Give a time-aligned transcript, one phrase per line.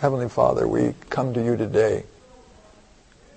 [0.00, 2.04] Heavenly Father, we come to you today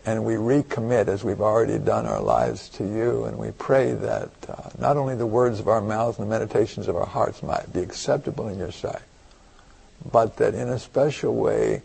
[0.06, 4.30] and we recommit as we've already done our lives to you and we pray that
[4.48, 7.73] uh, not only the words of our mouths and the meditations of our hearts might
[7.73, 9.02] be acceptable in your sight,
[10.10, 11.82] but that in a special way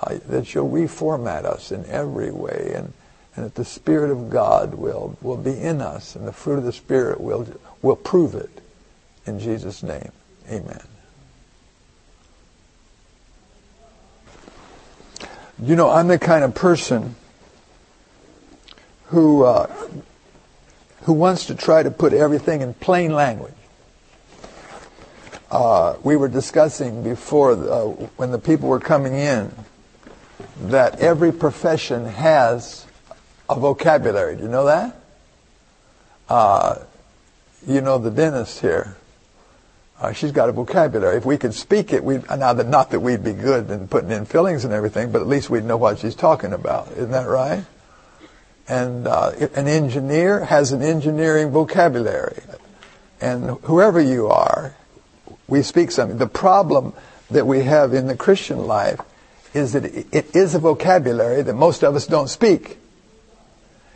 [0.00, 2.94] uh, that you'll reformat us in every way and,
[3.36, 6.64] and that the Spirit of God will, will be in us and the fruit of
[6.64, 7.46] the Spirit will,
[7.82, 8.62] will prove it.
[9.26, 10.12] In Jesus' name,
[10.48, 10.93] amen.
[15.62, 17.14] You know, I'm the kind of person
[19.06, 19.72] who uh,
[21.02, 23.54] who wants to try to put everything in plain language.
[25.50, 27.84] Uh, we were discussing before uh,
[28.16, 29.52] when the people were coming in
[30.62, 32.86] that every profession has
[33.48, 34.36] a vocabulary.
[34.36, 34.96] Do you know that?
[36.28, 36.78] Uh,
[37.66, 38.96] you know the dentist here.
[40.00, 41.16] Uh, she's got a vocabulary.
[41.16, 44.10] If we could speak it, we now that not that we'd be good in putting
[44.10, 46.90] in fillings and everything, but at least we'd know what she's talking about.
[46.92, 47.64] Isn't that right?
[48.66, 52.42] And uh, an engineer has an engineering vocabulary,
[53.20, 54.74] and whoever you are,
[55.46, 56.18] we speak something.
[56.18, 56.92] The problem
[57.30, 59.00] that we have in the Christian life
[59.52, 62.78] is that it is a vocabulary that most of us don't speak.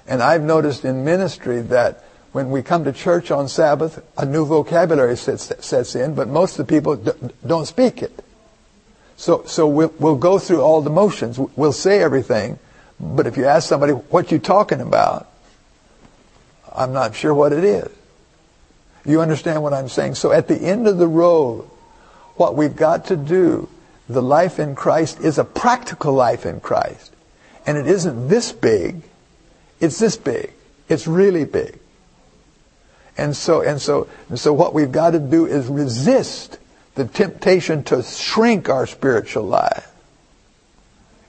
[0.06, 4.44] And I've noticed in ministry that when we come to church on Sabbath, a new
[4.44, 6.96] vocabulary sets, sets in, but most of the people
[7.46, 8.24] don't speak it.
[9.16, 11.38] So, so we'll, we'll go through all the motions.
[11.38, 12.58] We'll say everything,
[13.00, 15.28] but if you ask somebody, what you talking about?
[16.74, 17.88] I'm not sure what it is.
[19.04, 20.14] You understand what I'm saying?
[20.16, 21.62] So at the end of the road,
[22.36, 23.68] what we've got to do,
[24.08, 27.12] the life in Christ is a practical life in Christ.
[27.66, 29.02] And it isn't this big,
[29.80, 30.52] it's this big.
[30.88, 31.78] It's really big.
[33.18, 36.58] And so, and so, and so what we've got to do is resist
[36.94, 39.90] the temptation to shrink our spiritual life.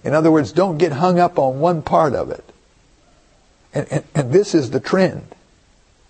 [0.04, 2.46] In other words, don't get hung up on one part of it.
[3.74, 5.36] And, and, and this is the trend.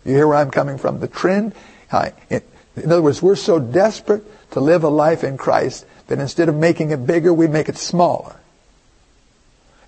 [0.05, 0.99] You hear where I'm coming from?
[0.99, 1.53] The trend,
[1.91, 2.41] in
[2.85, 6.91] other words, we're so desperate to live a life in Christ that instead of making
[6.91, 8.35] it bigger, we make it smaller.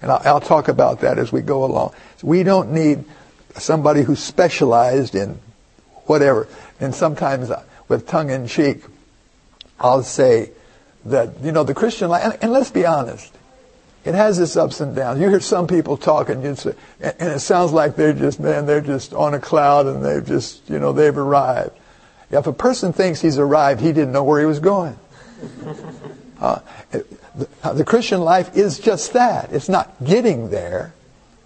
[0.01, 1.93] And I'll, I'll talk about that as we go along.
[2.23, 3.03] We don't need
[3.55, 5.39] somebody who's specialized in
[6.05, 6.47] whatever.
[6.79, 8.83] And sometimes uh, with tongue in cheek,
[9.79, 10.51] I'll say
[11.05, 13.33] that, you know, the Christian life, and, and, let's be honest,
[14.05, 15.19] it has its ups and downs.
[15.19, 18.65] You hear some people talking, you say, and, and it sounds like they're just, man,
[18.65, 21.71] they're just on a cloud and they've just, you know, they've arrived.
[22.29, 24.97] If a person thinks he's arrived, he didn't know where he was going.
[26.41, 26.59] Uh,
[26.91, 27.05] the,
[27.75, 29.53] the, Christian life is just that.
[29.53, 30.91] It's not getting there.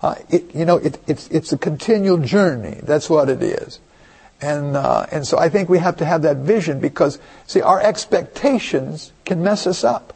[0.01, 2.79] Uh, it, you know, it, it's, it's a continual journey.
[2.81, 3.79] That's what it is.
[4.41, 7.79] And, uh, and so I think we have to have that vision because, see, our
[7.79, 10.13] expectations can mess us up.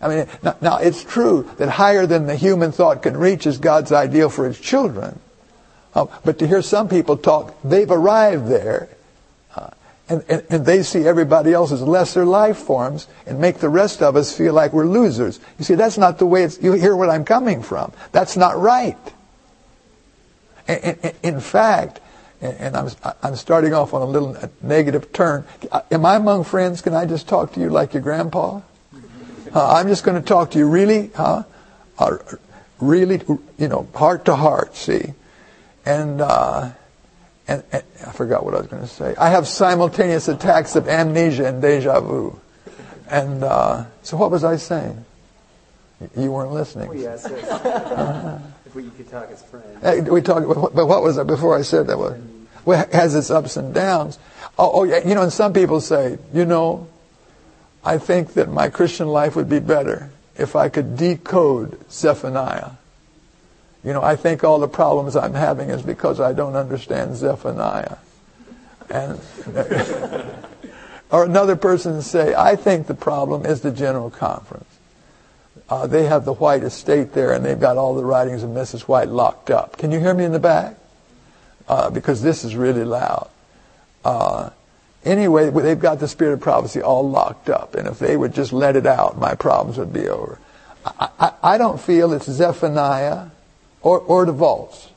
[0.00, 3.58] I mean, now, now, it's true that higher than the human thought can reach is
[3.58, 5.18] God's ideal for His children.
[5.94, 8.88] Uh, but to hear some people talk, they've arrived there,
[9.54, 9.70] uh,
[10.08, 14.00] and, and, and, they see everybody else as lesser life forms and make the rest
[14.00, 15.40] of us feel like we're losers.
[15.58, 17.92] You see, that's not the way it's, you hear where I'm coming from.
[18.12, 18.96] That's not right.
[20.68, 22.00] in fact,
[22.40, 22.88] and I'm,
[23.22, 25.44] I'm starting off on a little negative turn.
[25.90, 26.80] Am I among friends?
[26.80, 28.60] Can I just talk to you like your grandpa?
[29.54, 31.42] Uh, I'm just going to talk to you really, huh?
[31.98, 32.16] Uh,
[32.78, 33.20] really,
[33.58, 35.12] you know, heart to heart, see?
[35.84, 36.70] And, uh,
[37.48, 39.14] and, and, I forgot what I was going to say.
[39.18, 42.40] I have simultaneous attacks of amnesia and deja vu.
[43.08, 45.04] And uh, so what was I saying?
[46.16, 46.88] You weren't listening.
[46.88, 47.50] Oh, yes, yes.
[47.50, 48.38] Uh-huh.
[48.74, 50.08] We could talk as friends.
[50.08, 51.98] We talk, but what was it before I said that?
[51.98, 52.20] Was
[52.64, 54.18] well, it has its ups and downs.
[54.58, 56.88] Oh, oh, yeah, you know, and some people say, you know,
[57.84, 62.72] I think that my Christian life would be better if I could decode Zephaniah.
[63.82, 67.96] You know, I think all the problems I'm having is because I don't understand Zephaniah.
[68.90, 69.18] And
[71.10, 74.69] or another person say, I think the problem is the General Conference.
[75.70, 78.82] Uh, they have the White estate there, and they've got all the writings of Mrs.
[78.82, 79.78] White locked up.
[79.78, 80.74] Can you hear me in the back?
[81.68, 83.30] Uh, because this is really loud.
[84.04, 84.50] Uh,
[85.04, 88.52] anyway, they've got the spirit of prophecy all locked up, and if they would just
[88.52, 90.40] let it out, my problems would be over.
[90.84, 93.28] I, I, I don't feel it's Zephaniah
[93.82, 94.88] or, or the vaults.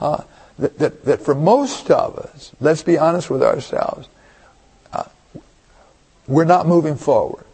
[0.00, 0.22] Uh,
[0.58, 4.08] that, that, that, for most of us, let's be honest with ourselves,
[4.92, 5.04] uh,
[6.26, 7.44] we're not moving forward.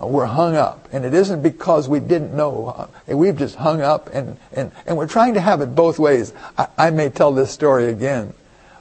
[0.00, 0.88] Uh, we're hung up.
[0.92, 2.88] And it isn't because we didn't know.
[3.08, 6.32] Uh, we've just hung up and, and, and we're trying to have it both ways.
[6.56, 8.34] I, I may tell this story again,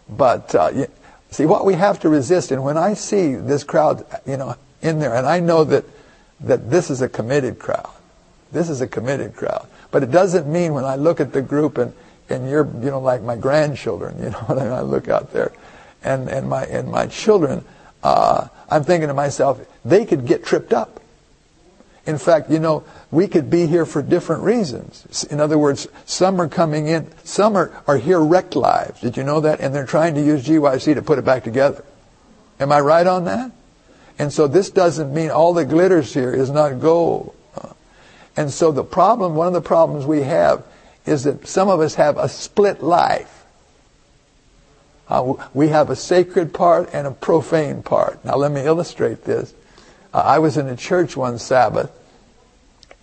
[0.10, 0.86] but uh,
[1.31, 2.52] see what we have to resist.
[2.52, 5.86] And when I see this crowd, you know, in there, and I know that
[6.42, 7.90] that this is a committed crowd.
[8.52, 9.68] This is a committed crowd.
[9.92, 11.94] But it doesn't mean when I look at the group and,
[12.30, 15.52] and you're, you know, like my grandchildren, you know, when I look out there
[16.04, 17.64] and, and my, and my children,
[18.04, 21.02] uh, I'm thinking to myself, they could get tripped up.
[22.07, 25.25] In fact, you know, we could be here for different reasons.
[25.25, 29.01] In other words, some are coming in, some are, are here wrecked lives.
[29.01, 29.59] Did you know that?
[29.59, 31.83] And they're trying to use GYC to put it back together.
[32.59, 33.51] Am I right on that?
[34.18, 37.36] And so this doesn't mean all that glitters here is not gold.
[38.38, 40.63] And so the problem, one of the problems we have
[41.06, 43.33] is that some of us have a split life.
[45.09, 48.24] Uh, we have a sacred part and a profane part.
[48.24, 49.54] Now let me illustrate this.
[50.22, 51.92] I was in a church one Sabbath,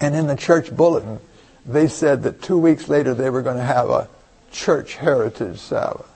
[0.00, 1.20] and in the church bulletin,
[1.66, 4.08] they said that two weeks later they were going to have a
[4.52, 6.08] church heritage Sabbath.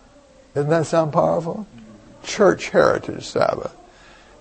[0.54, 1.66] Doesn't that sound powerful?
[2.22, 3.74] Church heritage Sabbath.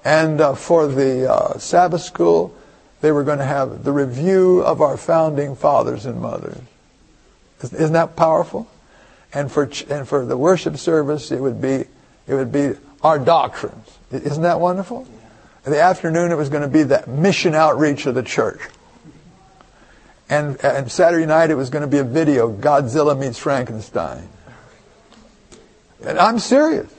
[0.04, 2.56] And uh, for the uh, Sabbath school,
[3.02, 6.58] they were going to have the review of our founding fathers and mothers.
[7.62, 8.70] Isn't that powerful?
[9.34, 11.86] And for and for the worship service, it would be
[12.28, 13.98] it would be our doctrines.
[14.12, 15.08] Isn't that wonderful?
[15.68, 18.62] In the afternoon, it was going to be the mission outreach of the church.
[20.30, 24.30] And, and Saturday night, it was going to be a video, Godzilla meets Frankenstein.
[26.06, 26.90] And I'm serious.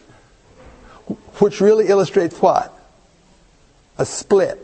[1.38, 2.78] Which really illustrates what?
[3.96, 4.58] A split.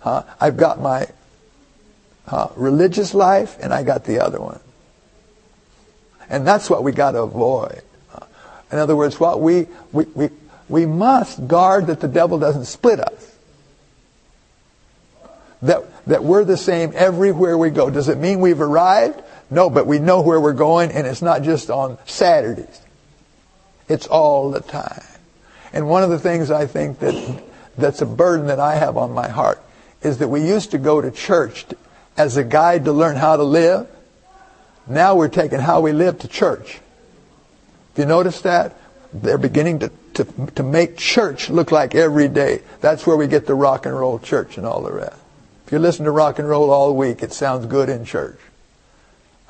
[0.00, 0.24] Huh?
[0.38, 1.06] I've got my
[2.26, 4.60] uh, religious life and I got the other one.
[6.28, 7.80] And that's what we got to avoid.
[8.70, 10.28] In other words, what we, we, we,
[10.68, 13.36] we must guard that the devil doesn't split us.
[15.62, 17.90] That, that we're the same everywhere we go.
[17.90, 19.22] Does it mean we've arrived?
[19.50, 22.80] No, but we know where we're going and it's not just on Saturdays.
[23.88, 25.02] It's all the time.
[25.72, 27.42] And one of the things I think that,
[27.76, 29.60] that's a burden that I have on my heart
[30.02, 31.66] is that we used to go to church
[32.16, 33.88] as a guide to learn how to live.
[34.86, 36.74] Now we're taking how we live to church.
[36.74, 38.76] Have you noticed that?
[39.12, 40.24] They're beginning to, to,
[40.56, 42.60] to make church look like every day.
[42.80, 45.16] That's where we get the rock and roll church and all the rest.
[45.66, 48.38] If you listen to rock and roll all week, it sounds good in church.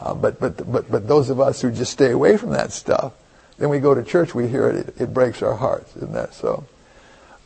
[0.01, 3.13] Uh, but, but, but, but those of us who just stay away from that stuff,
[3.59, 5.97] then we go to church, we hear it, it, it breaks our hearts.
[5.97, 6.65] Isn't that so?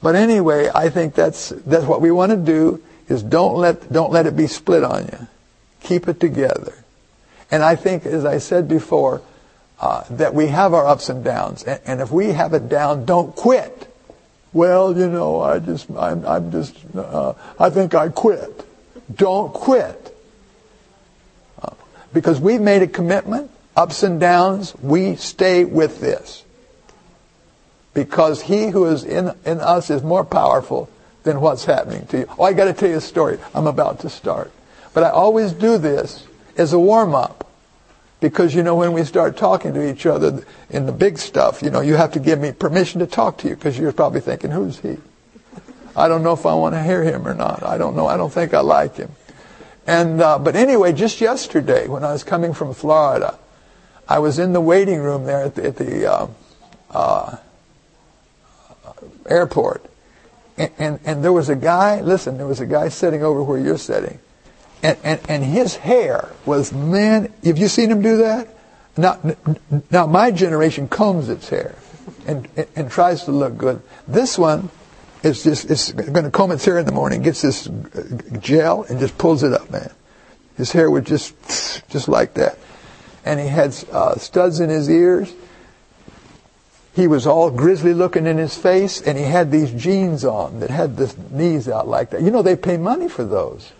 [0.02, 4.12] But anyway, I think that's, that's what we want to do is don't let, don't
[4.12, 5.26] let it be split on you.
[5.80, 6.74] Keep it together.
[7.50, 9.22] And I think, as I said before,
[9.82, 11.64] uh, that we have our ups and downs.
[11.64, 13.92] And, and, if we have it down, don't quit.
[14.52, 18.64] Well, you know, I just, I'm, I'm just, uh, I think I quit.
[19.12, 20.16] Don't quit.
[21.60, 21.74] Uh,
[22.12, 26.44] because we've made a commitment, ups and downs, we stay with this.
[27.92, 30.88] Because he who is in, in us is more powerful
[31.24, 32.26] than what's happening to you.
[32.38, 33.38] Oh, I got to tell you a story.
[33.52, 34.52] I'm about to start.
[34.94, 36.24] But I always do this
[36.56, 37.41] as a warm up.
[38.22, 41.70] Because, you know, when we start talking to each other in the big stuff, you
[41.70, 44.52] know, you have to give me permission to talk to you because you're probably thinking,
[44.52, 44.96] who's he?
[45.96, 47.64] I don't know if I want to hear him or not.
[47.64, 48.06] I don't know.
[48.06, 49.10] I don't think I like him.
[49.88, 53.36] And, uh, but anyway, just yesterday when I was coming from Florida,
[54.08, 56.26] I was in the waiting room there at the, at the uh,
[56.92, 57.36] uh,
[59.26, 59.84] airport
[60.56, 63.58] and, and, and, there was a guy, listen, there was a guy sitting over where
[63.58, 64.18] you're sitting.
[64.82, 68.48] And, and, and his hair was, man, have you seen him do that?
[68.96, 69.18] Now,
[69.90, 71.76] now my generation combs its hair
[72.26, 73.80] and, and, and tries to look good.
[74.08, 74.70] This one
[75.22, 77.68] is just, is going to comb its hair in the morning, gets this
[78.40, 79.90] gel and just pulls it up, man.
[80.56, 82.58] His hair was just, just like that.
[83.24, 85.32] And he had uh, studs in his ears
[86.94, 90.70] he was all grizzly looking in his face, and he had these jeans on that
[90.70, 92.20] had the knees out like that.
[92.20, 93.72] You know, they pay money for those.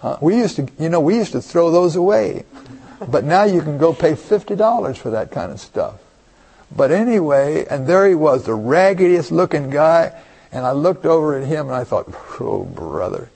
[0.00, 0.16] Huh?
[0.20, 2.44] We used to, you know, we used to throw those away.
[3.06, 5.94] But now you can go pay $50 for that kind of stuff.
[6.74, 10.12] But anyway, and there he was, the raggediest looking guy,
[10.52, 13.28] and I looked over at him and I thought, oh brother.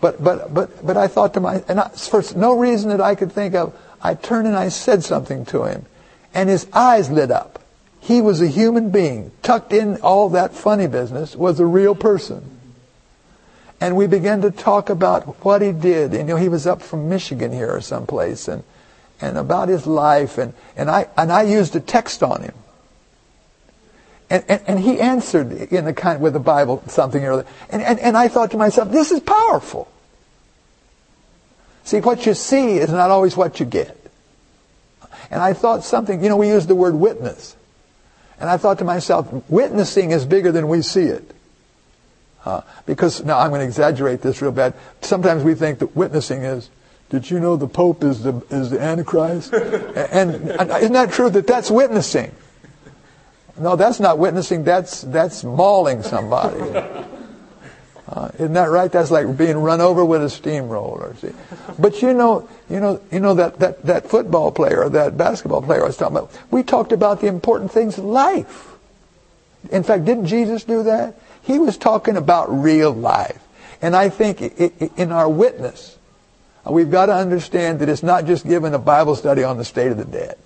[0.00, 3.14] But, but, but, but I thought to myself, and I, for no reason that I
[3.14, 5.84] could think of, I turned and I said something to him.
[6.32, 7.58] And his eyes lit up.
[8.00, 9.30] He was a human being.
[9.42, 12.59] Tucked in all that funny business was a real person.
[13.80, 16.12] And we began to talk about what he did.
[16.12, 18.62] And, you know, he was up from Michigan here or someplace and,
[19.20, 20.36] and about his life.
[20.36, 22.54] And, and, I, and I used a text on him.
[24.28, 27.46] And, and, and he answered in the kind with the Bible something or other.
[27.70, 29.90] And, and, and I thought to myself, this is powerful.
[31.84, 33.96] See, what you see is not always what you get.
[35.30, 37.56] And I thought something, you know, we use the word witness.
[38.38, 41.34] And I thought to myself, witnessing is bigger than we see it.
[42.44, 44.74] Uh, because now I'm going to exaggerate this real bad.
[45.02, 46.70] Sometimes we think that witnessing is,
[47.10, 49.52] did you know the Pope is the is the Antichrist?
[49.52, 52.32] and, and isn't that true that that's witnessing?
[53.58, 54.64] No, that's not witnessing.
[54.64, 56.60] That's that's mauling somebody.
[58.10, 58.90] Uh, isn't that right?
[58.90, 61.14] That's like being run over with a steamroller.
[61.16, 61.30] See?
[61.78, 65.84] But you know, you know, you know that, that, that football player, that basketball player
[65.84, 66.36] I was talking about.
[66.50, 68.70] We talked about the important things of life.
[69.70, 71.14] In fact, didn't Jesus do that?
[71.42, 73.40] He was talking about real life.
[73.82, 74.42] And I think
[74.98, 75.96] in our witness,
[76.68, 79.90] we've got to understand that it's not just giving a Bible study on the state
[79.90, 80.36] of the dead.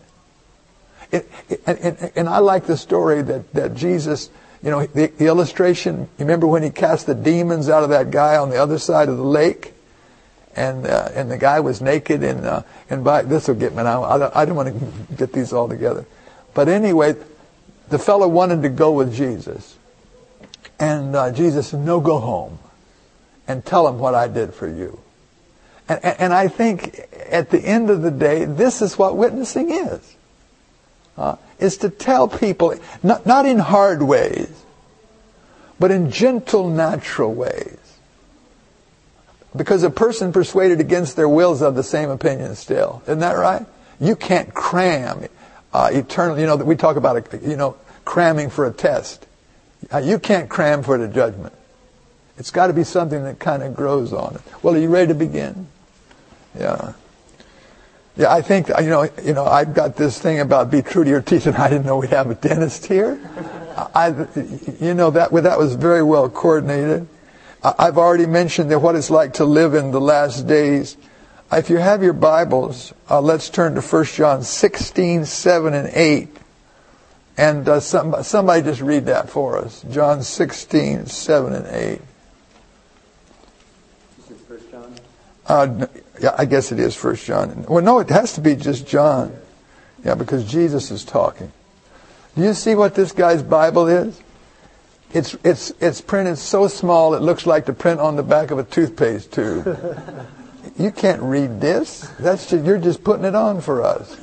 [1.11, 1.31] It,
[1.67, 4.31] and, and, I like the story that, that Jesus,
[4.63, 8.11] you know, the, the illustration, you remember when he cast the demons out of that
[8.11, 9.75] guy on the other side of the lake?
[10.57, 13.83] And, uh, and the guy was naked and, uh, and by, this will get me
[13.83, 16.07] now, I I don't want to get these all together.
[16.55, 17.17] But anyway,
[17.89, 19.77] the fellow wanted to go with Jesus.
[20.85, 22.59] And uh, Jesus said, no, go home
[23.49, 25.01] and tell him what I did for you.
[25.89, 27.01] And, and, I think
[27.31, 30.17] at the end of the day, this is what witnessing is.
[31.17, 34.63] Uh, is to tell people, not, not in hard ways,
[35.81, 37.79] but in gentle, natural ways.
[39.57, 43.03] Because a person persuaded against their wills of the same opinion still.
[43.05, 43.65] Isn't that right?
[44.01, 45.29] You can't cram
[45.73, 49.27] uh, eternal, you know, we talk about, you know, cramming for a test.
[49.93, 51.53] Uh, you can't cram for the judgment.
[52.37, 54.41] It's got to be something that kind of grows on it.
[54.63, 55.67] Well, are you ready to begin?
[56.59, 56.95] Yeah.
[58.17, 59.09] Yeah, I think you know.
[59.25, 61.85] You know, I've got this thing about be true to your teeth, and I didn't
[61.85, 63.19] know we'd have a dentist here.
[63.77, 64.09] I,
[64.81, 67.09] you know, that that was very well coordinated.
[67.65, 70.97] I've already mentioned that what it's like to live in the last days.
[71.51, 76.37] If you have your Bibles, uh, let's turn to 1 John 16, 7, and 8.
[77.37, 79.85] And uh, some, somebody just read that for us.
[79.91, 82.01] John 16, 7 and 8.
[84.17, 84.95] This is 1 John?
[85.47, 85.87] Uh,
[86.21, 87.67] yeah, I guess it is 1 John.
[87.69, 89.37] Well, no, it has to be just John.
[90.05, 91.51] Yeah, because Jesus is talking.
[92.37, 94.21] Do you see what this guy's Bible is?
[95.13, 98.59] It's, it's, it's printed so small it looks like the print on the back of
[98.59, 99.65] a toothpaste tube.
[100.77, 102.01] you can't read this.
[102.19, 104.17] That's just, you're just putting it on for us.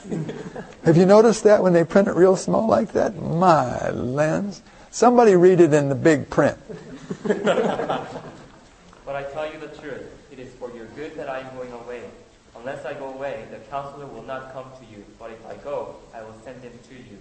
[0.83, 3.15] Have you noticed that when they print it real small like that?
[3.21, 4.61] My lens.
[4.89, 6.57] Somebody read it in the big print.
[7.23, 7.45] but
[9.07, 10.07] I tell you the truth.
[10.31, 12.03] It is for your good that I am going away.
[12.57, 15.05] Unless I go away, the counselor will not come to you.
[15.17, 17.17] But if I go, I will send him to you.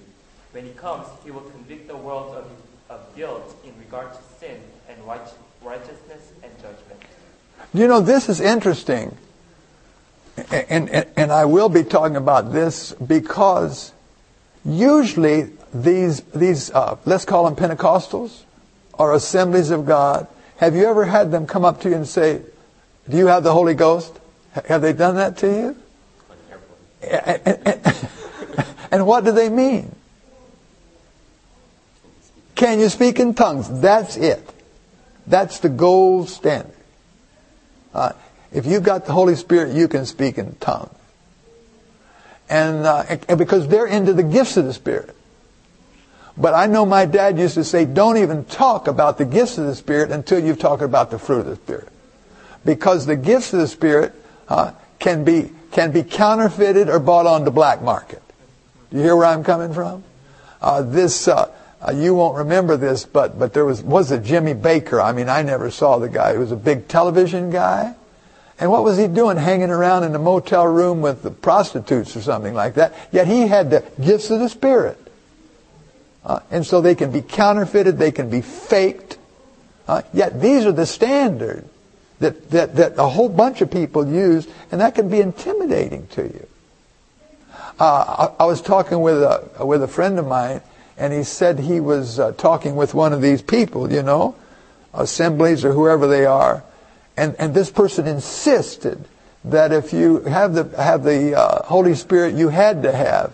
[0.52, 2.46] When he comes, he will convict the world of,
[2.88, 4.98] of guilt in regard to sin and
[5.62, 7.00] righteousness and judgment.
[7.72, 9.16] You know, this is interesting.
[10.50, 13.92] And, and, and I will be talking about this because
[14.64, 18.42] usually these, these uh, let's call them Pentecostals
[18.94, 20.26] or assemblies of God,
[20.58, 22.42] have you ever had them come up to you and say,
[23.08, 24.18] do you have the Holy Ghost?
[24.66, 25.76] Have they done that to you?
[27.02, 28.06] And, and,
[28.90, 29.94] and, what do they mean?
[32.54, 33.80] Can you speak in tongues?
[33.80, 34.46] That's it.
[35.26, 36.74] That's the gold standard.
[37.94, 38.12] Uh,
[38.52, 40.94] if you've got the Holy Spirit, you can speak in tongues.
[42.48, 45.14] And, uh, and because they're into the gifts of the Spirit.
[46.36, 49.66] But I know my dad used to say, don't even talk about the gifts of
[49.66, 51.88] the Spirit until you've talked about the fruit of the Spirit.
[52.64, 54.14] Because the gifts of the Spirit
[54.48, 58.22] uh, can be can be counterfeited or bought on the black market.
[58.90, 60.02] Do you hear where I'm coming from?
[60.60, 61.50] Uh, this uh,
[61.86, 65.02] uh, you won't remember this, but but there was was a Jimmy Bakker.
[65.02, 66.32] I mean, I never saw the guy.
[66.32, 67.94] He was a big television guy.
[68.58, 72.20] And what was he doing hanging around in a motel room with the prostitutes or
[72.20, 72.92] something like that?
[73.10, 74.98] Yet he had the gifts of the Spirit.
[76.22, 79.16] Uh, and so they can be counterfeited, they can be faked.
[79.88, 81.66] Uh, yet these are the standard
[82.18, 86.22] that, that, that a whole bunch of people use, and that can be intimidating to
[86.24, 86.46] you.
[87.78, 90.60] Uh, I, I, was talking with a, with a friend of mine,
[91.00, 94.36] and he said he was uh, talking with one of these people, you know,
[94.92, 96.62] assemblies or whoever they are,
[97.16, 99.04] and, and this person insisted
[99.44, 103.32] that if you have the, have the uh, Holy Spirit, you had to have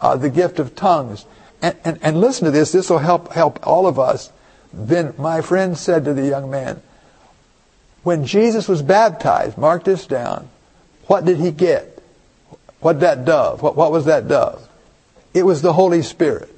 [0.00, 1.24] uh, the gift of tongues.
[1.60, 4.32] And, and, and listen to this, this will help, help all of us.
[4.72, 6.82] Then my friend said to the young man,
[8.02, 10.48] when Jesus was baptized, mark this down,
[11.06, 12.02] what did he get?
[12.80, 13.62] What that dove?
[13.62, 14.66] What, what was that dove?
[15.34, 16.51] It was the Holy Spirit.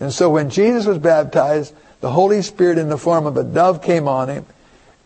[0.00, 3.82] And so when Jesus was baptized, the Holy Spirit in the form of a dove
[3.82, 4.46] came on him.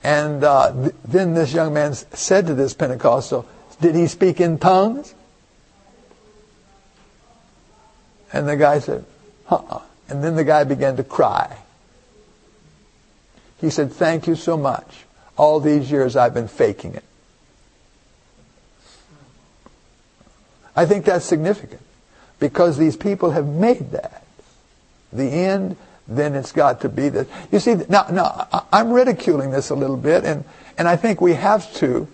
[0.04, 3.46] And uh, th- then this young man said to this Pentecostal,
[3.80, 5.14] Did he speak in tongues?
[8.32, 9.04] And the guy said,
[9.48, 9.82] uh-uh.
[10.08, 11.56] And then the guy began to cry.
[13.60, 15.04] He said, thank you so much.
[15.36, 17.04] All these years I've been faking it.
[20.74, 21.82] I think that's significant
[22.40, 24.24] because these people have made that.
[25.12, 25.76] The end,
[26.08, 27.28] then it's got to be this.
[27.50, 30.44] You see, now, now I'm ridiculing this a little bit, and,
[30.78, 32.08] and I think we have to.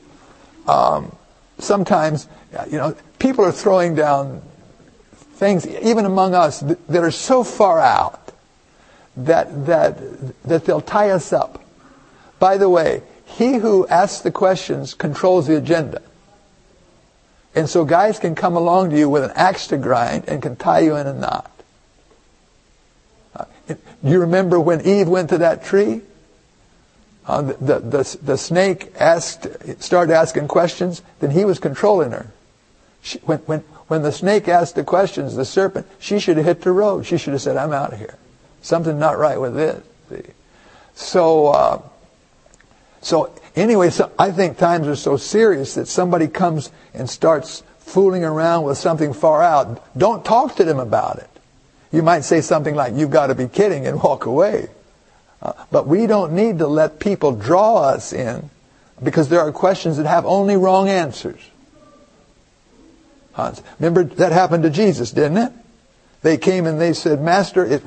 [0.67, 1.17] Um,
[1.59, 2.29] sometimes,
[2.71, 4.43] you know, people are throwing down
[5.15, 8.33] things, even among us, that are so far out
[9.17, 9.99] that, that,
[10.45, 11.63] that they'll tie us up.
[12.39, 16.03] By the way, he who asks the questions controls the agenda.
[17.55, 20.57] And so guys can come along to you with an axe to grind and can
[20.57, 21.51] tie you in a knot.
[23.71, 26.03] Uh, you remember when Eve went to that tree?
[27.27, 29.47] Uh, the, the, the, snake asked,
[29.83, 32.33] started asking questions, then he was controlling her.
[33.03, 36.63] She, when, when, when the snake asked the questions, the serpent, she should have hit
[36.63, 37.05] the road.
[37.05, 38.17] She should have said, I'm out of here.
[38.63, 39.83] Something not right with this.
[40.09, 40.33] See?
[40.95, 41.83] So, uh,
[43.01, 48.25] so anyway, so I think times are so serious that somebody comes and starts fooling
[48.25, 49.83] around with something far out.
[49.97, 51.28] Don't talk to them about it.
[51.91, 54.69] You might say something like, you've got to be kidding and walk away.
[55.41, 58.51] Uh, but we don't need to let people draw us in
[59.03, 61.41] because there are questions that have only wrong answers.
[63.37, 65.53] Uh, remember that happened to Jesus, didn't it?
[66.23, 67.83] They came and they said, Master, it,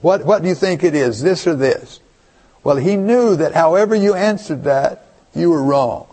[0.00, 1.98] what, what do you think it is, this or this?
[2.62, 5.04] Well, he knew that however you answered that,
[5.34, 6.06] you were wrong.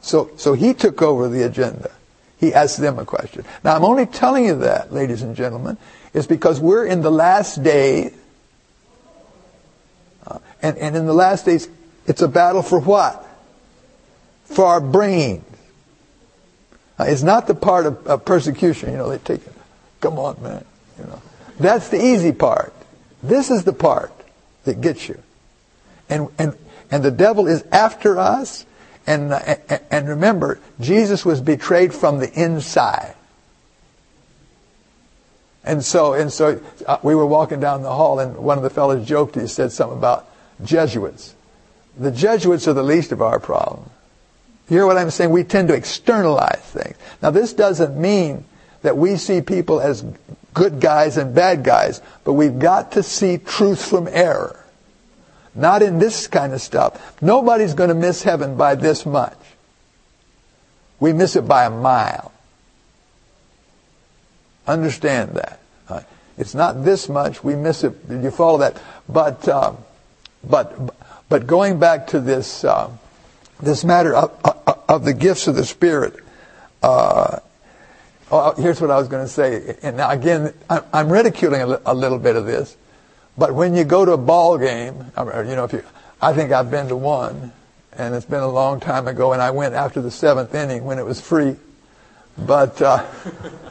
[0.00, 1.90] So, so he took over the agenda.
[2.38, 3.44] He asked them a question.
[3.64, 5.76] Now, I'm only telling you that, ladies and gentlemen,
[6.14, 8.12] is because we're in the last day
[10.28, 11.68] uh, and, and in the last days,
[12.06, 13.24] it's a battle for what?
[14.44, 15.44] For our brains.
[16.98, 18.90] Uh, it's not the part of, of, persecution.
[18.90, 19.52] You know, they take it.
[20.00, 20.64] Come on, man.
[20.98, 21.22] You know,
[21.58, 22.74] that's the easy part.
[23.22, 24.12] This is the part
[24.64, 25.20] that gets you.
[26.08, 26.56] And and
[26.90, 28.64] and the devil is after us.
[29.06, 29.56] And uh,
[29.90, 33.14] and remember, Jesus was betrayed from the inside.
[35.68, 38.70] And so, and so uh, we were walking down the hall, and one of the
[38.70, 39.34] fellows joked.
[39.34, 40.26] He said something about
[40.64, 41.34] Jesuits.
[41.98, 43.90] The Jesuits are the least of our problems.
[44.70, 45.28] You hear what I'm saying?
[45.28, 46.96] We tend to externalize things.
[47.20, 48.46] Now, this doesn't mean
[48.80, 50.06] that we see people as
[50.54, 54.64] good guys and bad guys, but we've got to see truth from error.
[55.54, 57.20] Not in this kind of stuff.
[57.20, 59.36] Nobody's going to miss heaven by this much.
[60.98, 62.32] We miss it by a mile.
[64.66, 65.57] Understand that.
[66.38, 67.42] It's not this much.
[67.42, 68.08] We miss it.
[68.08, 68.80] Did you follow that?
[69.08, 69.74] But, uh,
[70.44, 70.94] but,
[71.28, 72.90] but going back to this, uh,
[73.60, 74.30] this matter of,
[74.88, 76.16] of, the gifts of the Spirit,
[76.82, 77.40] uh,
[78.30, 79.76] oh, here's what I was going to say.
[79.82, 82.76] And now again, I'm ridiculing a little bit of this,
[83.36, 85.82] but when you go to a ball game, you know, if you,
[86.22, 87.52] I think I've been to one,
[87.92, 90.98] and it's been a long time ago, and I went after the seventh inning when
[90.98, 91.56] it was free.
[92.36, 93.04] But, uh,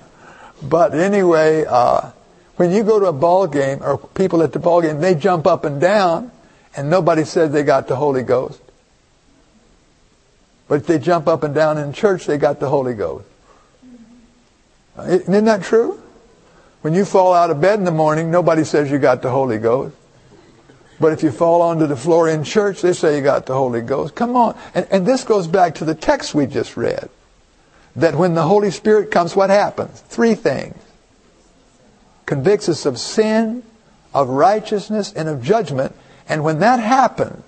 [0.61, 2.11] But anyway, uh,
[2.57, 5.47] when you go to a ball game or people at the ball game, they jump
[5.47, 6.31] up and down,
[6.75, 8.59] and nobody says they got the Holy Ghost.
[10.67, 13.25] But if they jump up and down in church, they got the Holy Ghost.
[14.97, 16.01] Uh, isn't that true?
[16.81, 19.59] When you fall out of bed in the morning, nobody says you got the Holy
[19.59, 19.95] Ghost.
[20.99, 23.81] But if you fall onto the floor in church, they say you got the Holy
[23.81, 24.15] Ghost.
[24.15, 24.57] Come on.
[24.73, 27.09] And, and this goes back to the text we just read
[27.95, 30.01] that when the Holy Spirit comes, what happens?
[30.01, 30.75] Three things.
[32.27, 33.63] Convicts us of sin,
[34.13, 35.95] of righteousness, and of judgment.
[36.29, 37.43] And when that happens,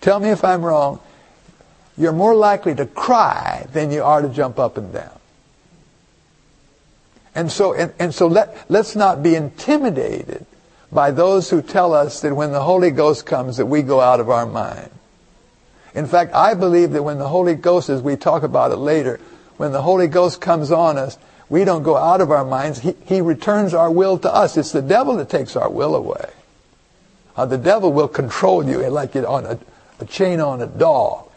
[0.00, 1.00] tell me if I'm wrong,
[1.96, 5.18] you're more likely to cry than you are to jump up and down.
[7.34, 10.46] And so, and, and so let, let's not be intimidated
[10.92, 14.20] by those who tell us that when the Holy Ghost comes that we go out
[14.20, 14.90] of our mind.
[15.94, 19.20] In fact, I believe that when the Holy Ghost, as we talk about it later,
[19.56, 21.16] when the Holy Ghost comes on us,
[21.48, 22.80] we don't go out of our minds.
[22.80, 24.56] He, he returns our will to us.
[24.56, 26.30] It's the devil that takes our will away.
[27.36, 29.58] Uh, the devil will control you like it on a,
[30.00, 31.28] a chain on a dog.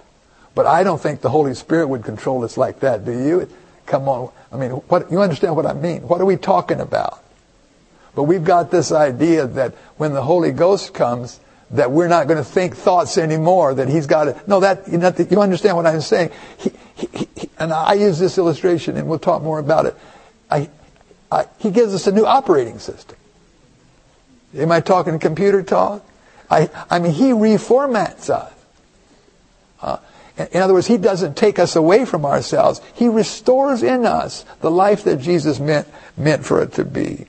[0.55, 3.49] But I don't think the Holy Spirit would control us like that, do you?
[3.85, 4.31] Come on.
[4.51, 6.07] I mean, what, you understand what I mean?
[6.07, 7.23] What are we talking about?
[8.15, 11.39] But we've got this idea that when the Holy Ghost comes,
[11.71, 14.97] that we're not going to think thoughts anymore, that he's got to, no, that, you,
[14.97, 16.31] know, you understand what I'm saying.
[16.57, 19.95] He, he, he, and I use this illustration and we'll talk more about it.
[20.49, 20.69] I,
[21.31, 23.17] I, he gives us a new operating system.
[24.55, 26.05] Am I talking computer talk?
[26.49, 28.53] I, I mean, he reformats us.
[29.81, 29.97] Uh,
[30.37, 32.79] in other words, he doesn't take us away from ourselves.
[32.93, 37.27] He restores in us the life that Jesus meant, meant for it to be.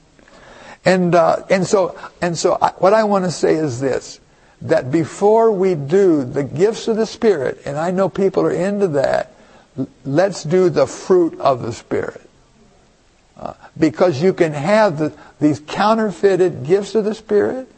[0.84, 4.20] And, uh, and so, and so I, what I want to say is this
[4.62, 8.88] that before we do the gifts of the Spirit, and I know people are into
[8.88, 9.32] that,
[10.04, 12.20] let's do the fruit of the Spirit.
[13.36, 17.68] Uh, because you can have the, these counterfeited gifts of the Spirit,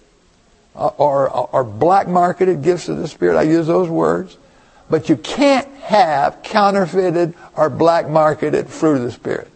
[0.74, 4.38] uh, or, or black marketed gifts of the Spirit, I use those words,
[4.88, 9.48] but you can't have counterfeited or black marketed fruit of the Spirit.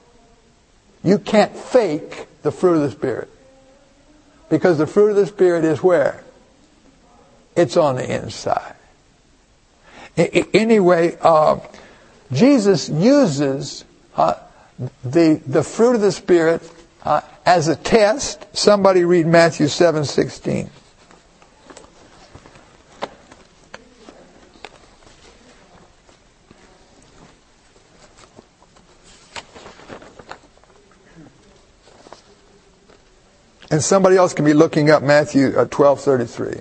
[1.03, 3.31] You can't fake the fruit of the Spirit.
[4.51, 6.24] Because the fruit of the Spirit is where?
[7.57, 8.75] It's on the inside.
[10.17, 11.61] Anyway, uh,
[12.33, 13.85] Jesus uses
[14.17, 14.35] uh,
[15.05, 16.63] the the fruit of the Spirit
[17.05, 18.45] uh, as a test.
[18.57, 20.71] Somebody read Matthew seven sixteen.
[33.71, 36.61] And somebody else can be looking up Matthew uh, twelve thirty three.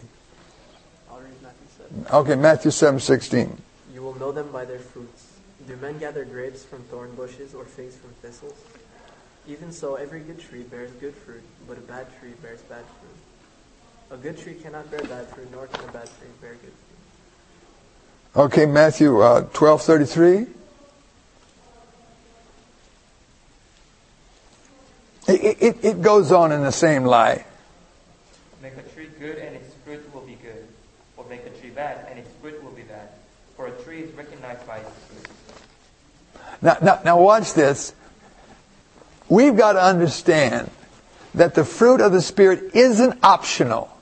[2.11, 3.61] Okay, Matthew 7, 16.
[3.93, 5.33] You will know them by their fruits.
[5.67, 8.55] Do men gather grapes from thorn bushes or figs from thistles?
[9.47, 14.17] Even so, every good tree bears good fruit, but a bad tree bears bad fruit.
[14.17, 18.43] A good tree cannot bear bad fruit, nor can a bad tree bear good fruit.
[18.43, 20.47] Okay, Matthew uh, 12, 33.
[25.27, 27.45] It, it, it goes on in the same lie.
[28.61, 30.67] Make a tree good and its fruit will be good
[31.15, 33.09] or make a tree bad, and its fruit will be bad.
[33.93, 35.27] Is recognized by fruit.
[36.63, 37.93] Now, now, now watch this.
[39.29, 40.71] We've got to understand
[41.35, 43.95] that the fruit of the Spirit isn't optional.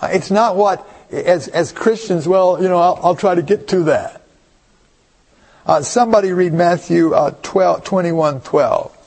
[0.00, 3.66] Uh, it's not what, as, as Christians, well, you know, I'll, I'll try to get
[3.68, 4.22] to that.
[5.66, 8.98] Uh, somebody read Matthew uh, 12, 21, 12.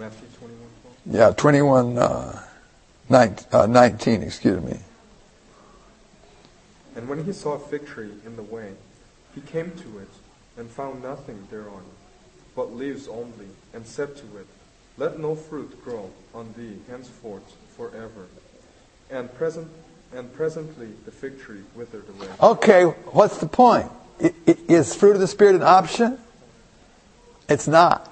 [0.00, 0.99] Matthew 21, 12?
[1.10, 2.40] Yeah, 21, uh,
[3.08, 4.78] 19, uh, 19, excuse me.
[6.94, 8.74] And when he saw a fig tree in the way,
[9.34, 10.08] he came to it
[10.56, 11.82] and found nothing thereon,
[12.54, 14.46] but leaves only, and said to it,
[14.98, 18.26] Let no fruit grow on thee henceforth forever.
[19.10, 19.68] And present
[20.14, 22.28] and presently the fig tree withered away.
[22.40, 23.90] Okay, what's the point?
[24.46, 26.18] Is fruit of the Spirit an option?
[27.48, 28.06] It's not.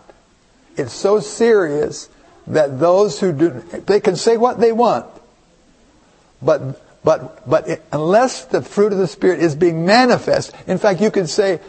[0.77, 2.09] It's so serious
[2.49, 5.07] that those who do, they can say what they want,
[6.43, 11.01] but but but it, unless the fruit of the Spirit is being manifest, in fact,
[11.01, 11.61] you could say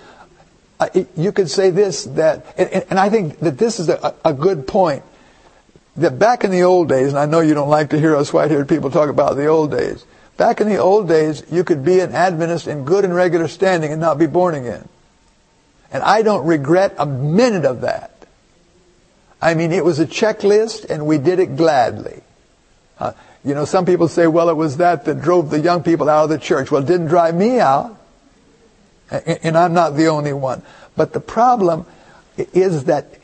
[0.80, 4.34] uh, you could say this that, and, and I think that this is a, a
[4.34, 5.04] good point.
[5.98, 8.32] That back in the old days, and I know you don't like to hear us
[8.32, 10.06] white-haired people talk about the old days.
[10.38, 13.92] Back in the old days, you could be an Adventist in good and regular standing
[13.92, 14.88] and not be born again.
[15.92, 18.19] And I don't regret a minute of that.
[19.42, 22.22] I mean, it was a checklist and we did it gladly.
[23.00, 26.10] Uh, you know, some people say, well, it was that that drove the young people
[26.10, 26.72] out of the church.
[26.72, 27.98] Well, it didn't drive me out.
[29.12, 30.62] And I'm not the only one.
[30.96, 31.86] But the problem
[32.38, 33.18] is that,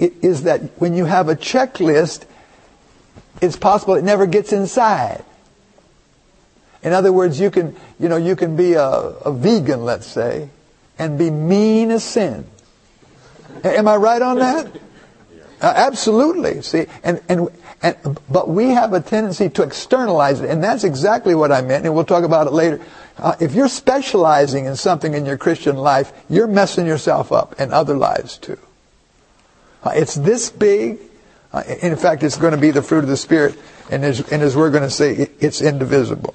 [0.00, 2.24] is that when you have a checklist,
[3.40, 5.24] it's possible it never gets inside.
[6.82, 10.48] In other words, you can, you know, you can be a, a vegan, let's say,
[10.98, 12.46] and be mean as sin.
[13.62, 14.72] Am I right on that?
[15.62, 16.60] Uh, absolutely.
[16.60, 17.48] See, and, and,
[17.82, 17.96] and,
[18.28, 21.94] but we have a tendency to externalize it, and that's exactly what I meant, and
[21.94, 22.80] we'll talk about it later.
[23.16, 27.72] Uh, if you're specializing in something in your Christian life, you're messing yourself up and
[27.72, 28.58] other lives too.
[29.84, 30.98] Uh, it's this big.
[31.52, 33.56] Uh, in fact, it's going to be the fruit of the Spirit,
[33.88, 36.34] and as, and as we're going to say, it, it's indivisible.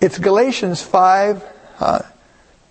[0.00, 1.44] It's Galatians 5,
[1.80, 2.02] uh,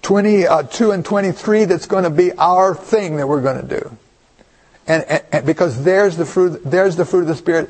[0.01, 3.97] 22 and 23 that's going to be our thing that we're going to do.
[4.89, 7.69] And, and, and, because there's the fruit, there's the fruit of the Spirit,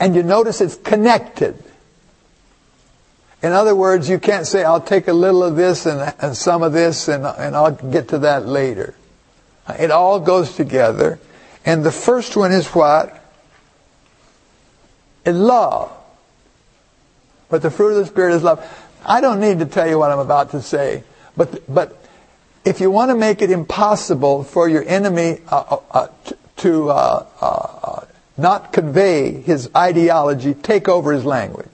[0.00, 1.62] and you notice it's connected.
[3.40, 6.62] In other words, you can't say, I'll take a little of this and, and some
[6.62, 8.94] of this and, and I'll get to that later.
[9.78, 11.18] It all goes together.
[11.64, 13.22] And the first one is what?
[15.24, 15.92] Is love.
[17.48, 18.66] But the fruit of the Spirit is love.
[19.06, 21.04] I don't need to tell you what I'm about to say,
[21.36, 22.03] but, but
[22.64, 26.08] if you want to make it impossible for your enemy uh, uh,
[26.56, 28.04] to uh, uh,
[28.36, 31.68] not convey his ideology, take over his language.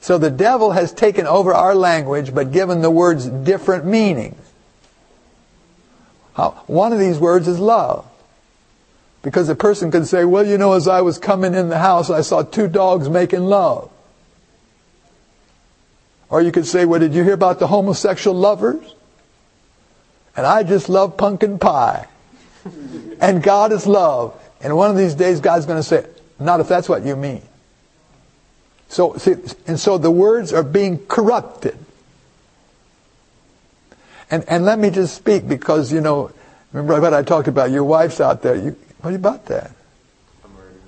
[0.00, 4.36] So the devil has taken over our language, but given the words different meanings.
[6.66, 8.06] One of these words is love.
[9.22, 12.08] Because a person could say, well, you know, as I was coming in the house,
[12.08, 13.89] I saw two dogs making love.
[16.30, 18.94] Or you could say, well, did you hear about the homosexual lovers?
[20.36, 22.06] And I just love pumpkin pie.
[23.20, 24.40] and God is love.
[24.60, 26.06] And one of these days, God's going to say,
[26.38, 27.42] not if that's what you mean.
[28.88, 29.34] So, see,
[29.66, 31.76] and so the words are being corrupted.
[34.30, 36.30] And, and let me just speak because, you know,
[36.72, 37.70] remember what I talked about?
[37.70, 38.54] Your wife's out there.
[38.54, 39.72] You, what about that?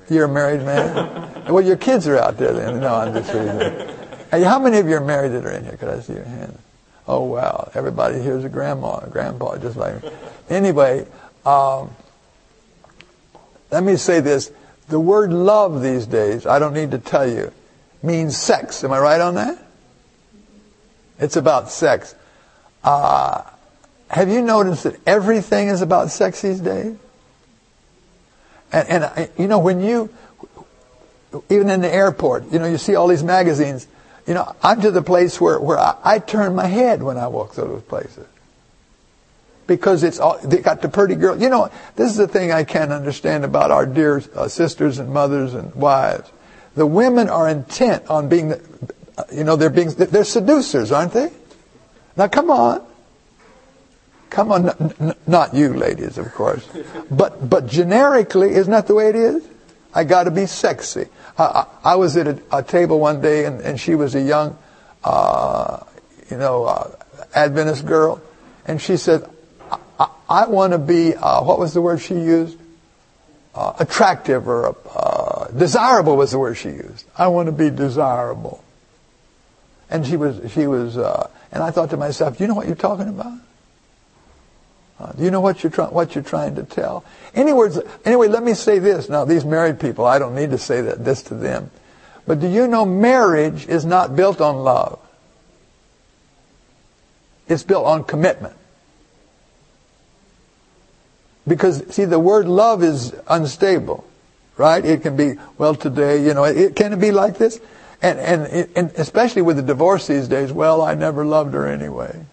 [0.08, 1.44] You're a married man?
[1.48, 2.80] well, your kids are out there then.
[2.80, 4.01] No, I'm just kidding.
[4.32, 5.76] Hey, how many of you are married that are in here?
[5.76, 6.58] Could I see your hand?
[7.06, 7.70] Oh, wow.
[7.74, 10.10] Everybody here's a grandma, a grandpa, just like me.
[10.48, 11.06] Anyway,
[11.44, 11.90] um,
[13.70, 14.50] let me say this.
[14.88, 17.52] The word love these days, I don't need to tell you,
[18.02, 18.82] means sex.
[18.84, 19.62] Am I right on that?
[21.18, 22.14] It's about sex.
[22.82, 23.42] Uh,
[24.08, 26.96] have you noticed that everything is about sex these days?
[28.72, 30.08] And, and uh, you know, when you,
[31.50, 33.86] even in the airport, you know, you see all these magazines.
[34.26, 37.26] You know, I'm to the place where, where I, I turn my head when I
[37.26, 38.26] walk through those places.
[39.66, 41.40] Because it's all, they got the pretty girl.
[41.40, 45.12] You know, this is the thing I can't understand about our dear uh, sisters and
[45.12, 46.30] mothers and wives.
[46.74, 48.60] The women are intent on being, the,
[49.32, 51.30] you know, they're being, they're seducers, aren't they?
[52.16, 52.86] Now come on.
[54.30, 56.66] Come on, n- n- not you ladies, of course.
[57.10, 59.46] But, but generically, isn't that the way it is?
[59.94, 61.06] I gotta be sexy.
[61.38, 64.20] I, I, I was at a, a, table one day and, and she was a
[64.20, 64.58] young,
[65.04, 65.80] uh,
[66.30, 66.90] you know, uh,
[67.34, 68.20] Adventist girl.
[68.66, 69.28] And she said,
[69.98, 72.58] I, I want to be, uh, what was the word she used?
[73.54, 77.04] Uh, attractive or uh, desirable was the word she used.
[77.16, 78.64] I want to be desirable.
[79.90, 82.76] And she was, she was, uh, and I thought to myself, you know what you're
[82.76, 83.38] talking about?
[85.02, 87.04] Uh, do you know what you're trying what you're trying to tell?
[87.34, 89.08] Any words, anyway, let me say this.
[89.08, 91.72] Now, these married people, I don't need to say that this to them.
[92.24, 95.00] But do you know marriage is not built on love?
[97.48, 98.54] It's built on commitment.
[101.48, 104.04] Because, see, the word love is unstable,
[104.56, 104.84] right?
[104.84, 107.60] It can be, well, today, you know, it, can it be like this?
[108.00, 112.24] And, and, and especially with the divorce these days, well, I never loved her anyway.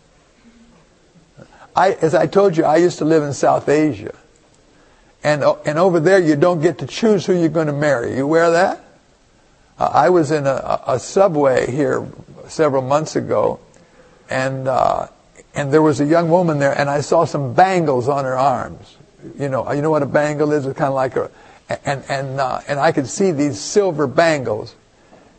[1.75, 4.15] I, as I told you, I used to live in South Asia.
[5.23, 8.15] And, and over there, you don't get to choose who you're going to marry.
[8.15, 8.82] You wear that?
[9.77, 12.05] Uh, I was in a, a, subway here
[12.47, 13.60] several months ago,
[14.29, 15.08] and, uh,
[15.55, 18.97] and there was a young woman there, and I saw some bangles on her arms.
[19.38, 20.65] You know, you know what a bangle is?
[20.65, 21.32] It's kind of like a,
[21.86, 24.75] and, and, uh, and I could see these silver bangles.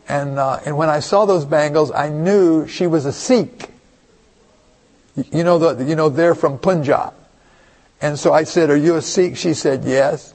[0.07, 3.69] And, uh, and when I saw those bangles, I knew she was a Sikh.
[5.15, 7.13] You know, the, you know, they're from Punjab.
[8.01, 9.37] And so I said, are you a Sikh?
[9.37, 10.33] She said, yes.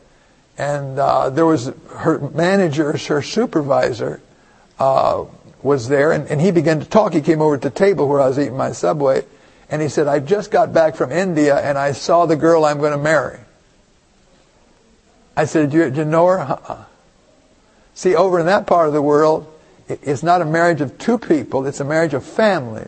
[0.58, 4.20] And uh, there was her manager, her supervisor,
[4.78, 5.24] uh,
[5.62, 7.12] was there, and, and he began to talk.
[7.12, 9.24] He came over to the table where I was eating my Subway,
[9.68, 12.78] and he said, I just got back from India, and I saw the girl I'm
[12.78, 13.40] going to marry.
[15.36, 16.38] I said, do you, do you know her?
[16.38, 16.84] Uh-uh.
[17.94, 19.52] See, over in that part of the world,
[19.88, 22.86] it's not a marriage of two people, it's a marriage of family.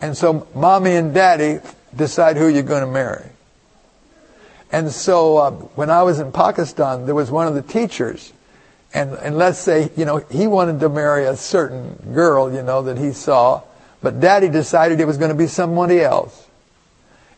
[0.00, 1.60] And so mommy and daddy
[1.94, 3.26] decide who you're going to marry.
[4.72, 8.32] And so uh, when I was in Pakistan, there was one of the teachers,
[8.94, 12.82] and, and let's say, you know, he wanted to marry a certain girl, you know,
[12.82, 13.62] that he saw,
[14.00, 16.46] but daddy decided it was going to be somebody else.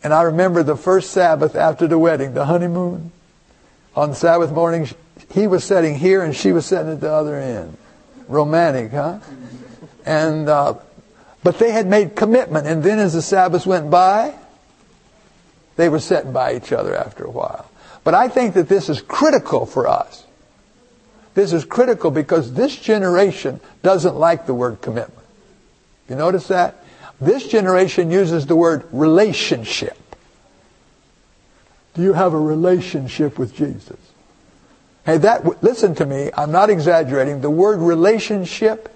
[0.04, 3.12] And I remember the first Sabbath after the wedding, the honeymoon,
[3.94, 4.88] on Sabbath morning,
[5.32, 7.76] he was sitting here and she was sitting at the other end.
[8.28, 9.20] Romantic, huh?
[10.04, 10.74] And, uh,
[11.42, 14.34] but they had made commitment, and then as the Sabbath went by,
[15.76, 17.70] they were sitting by each other after a while.
[18.04, 20.24] But I think that this is critical for us.
[21.34, 25.26] This is critical because this generation doesn't like the word commitment.
[26.08, 26.84] You notice that?
[27.20, 29.96] This generation uses the word relationship.
[31.94, 33.98] Do you have a relationship with Jesus?
[35.04, 37.40] Hey, that, listen to me, I'm not exaggerating.
[37.40, 38.88] The word relationship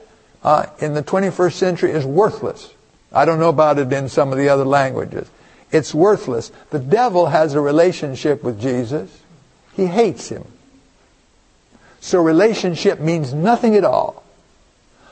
[0.47, 2.73] uh, in the 21st century is worthless.
[3.13, 5.29] I don't know about it in some of the other languages.
[5.73, 6.53] It's worthless.
[6.71, 9.11] The devil has a relationship with Jesus.
[9.75, 10.45] He hates him.
[12.01, 14.23] So relationship means nothing at all.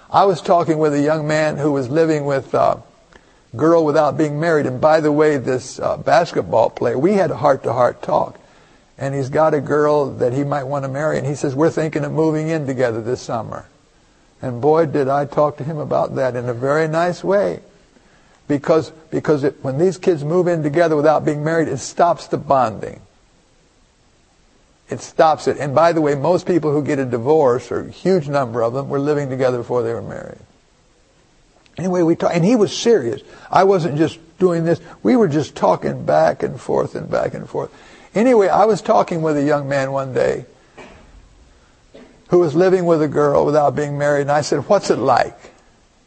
[0.08, 2.80] I was talking with a young man who was living with a
[3.56, 4.66] girl without being married.
[4.66, 8.38] And by the way, this uh, basketball player, we had a heart-to-heart talk.
[8.96, 11.18] And he's got a girl that he might want to marry.
[11.18, 13.66] And he says, we're thinking of moving in together this summer.
[14.44, 17.60] And boy, did I talk to him about that in a very nice way.
[18.46, 22.36] Because, because it, when these kids move in together without being married, it stops the
[22.36, 23.00] bonding.
[24.90, 25.56] It stops it.
[25.56, 28.74] And by the way, most people who get a divorce, or a huge number of
[28.74, 30.40] them, were living together before they were married.
[31.78, 33.22] Anyway, we talk, and he was serious.
[33.50, 34.78] I wasn't just doing this.
[35.02, 37.72] We were just talking back and forth and back and forth.
[38.14, 40.44] Anyway, I was talking with a young man one day
[42.34, 45.38] who was living with a girl without being married, and I said, what's it like?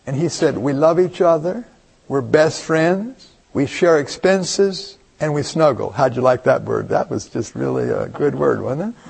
[0.05, 1.65] And he said, we love each other,
[2.09, 5.89] we're best friends, we share expenses, and we snuggle.
[5.89, 6.89] How'd you like that word?
[6.89, 9.01] That was just really a good word, wasn't it?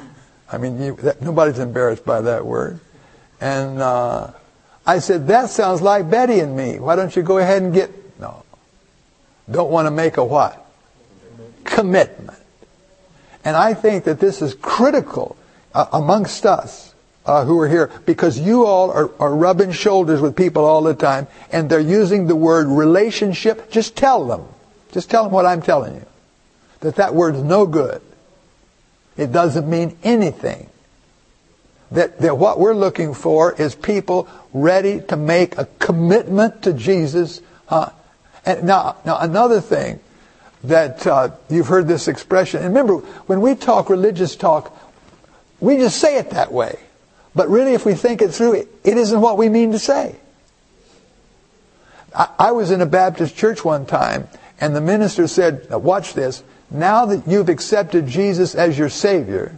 [0.52, 2.80] I mean, you, that, nobody's embarrassed by that word.
[3.42, 4.34] And uh,
[4.86, 6.78] I said, that sounds like Betty and me.
[6.78, 7.90] Why don't you go ahead and get...
[8.20, 8.44] No.
[9.50, 10.64] Don't want to make a what?
[11.64, 12.38] Commitment.
[13.44, 15.36] And I think that this is critical
[15.74, 16.87] uh, amongst us
[17.28, 20.96] uh, who are here because you all are, are rubbing shoulders with people all the
[20.96, 23.70] time and they're using the word relationship.
[23.70, 24.46] Just tell them.
[24.94, 26.06] Just tell them what I'm telling you.
[26.80, 28.02] That that word's no good.
[29.18, 30.70] It doesn't mean anything.
[31.92, 37.42] That, that what we're looking for is people ready to make a commitment to Jesus.
[37.68, 37.92] Huh?
[38.46, 40.00] And now, now another thing
[40.64, 42.62] that uh, you've heard this expression.
[42.62, 44.78] And remember, when we talk religious talk,
[45.60, 46.78] we just say it that way.
[47.38, 50.16] But really, if we think it through, it, isn't what we mean to say.
[52.16, 54.28] I, I was in a Baptist church one time,
[54.60, 59.56] and the minister said, watch this, now that you've accepted Jesus as your Savior,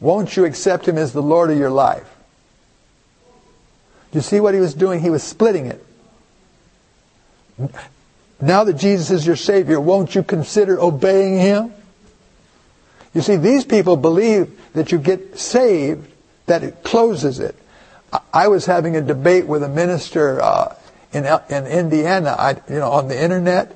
[0.00, 2.10] won't you accept Him as the Lord of your life?
[4.10, 5.00] Do you see what he was doing?
[5.00, 5.84] He was splitting it.
[8.40, 11.74] Now that Jesus is your Savior, won't you consider obeying Him?
[13.12, 16.10] You see, these people believe that you get saved,
[16.46, 17.56] that it closes it.
[18.32, 20.74] I was having a debate with a minister uh,
[21.12, 23.74] in in Indiana, I, you know, on the internet,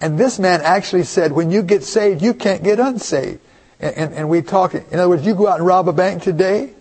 [0.00, 3.40] and this man actually said, "When you get saved, you can't get unsaved."
[3.80, 4.74] And, and, and we talk.
[4.74, 6.72] In other words, you go out and rob a bank today.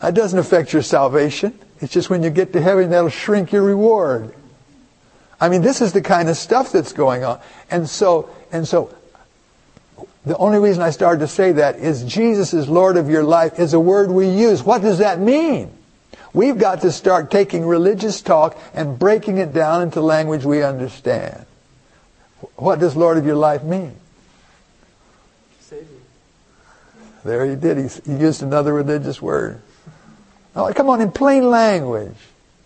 [0.00, 1.58] That doesn't affect your salvation.
[1.80, 4.34] It's just when you get to heaven that'll shrink your reward.
[5.40, 7.40] I mean, this is the kind of stuff that's going on.
[7.70, 8.94] And so, and so,
[10.28, 13.58] the only reason I started to say that is Jesus is Lord of your life
[13.58, 14.62] is a word we use.
[14.62, 15.72] What does that mean?
[16.34, 21.46] We've got to start taking religious talk and breaking it down into language we understand.
[22.56, 23.96] What does Lord of your life mean?
[25.60, 25.86] Savior.
[27.24, 27.78] There he did.
[27.78, 29.60] He, used another religious word.
[30.54, 32.16] Oh, come on, in plain language.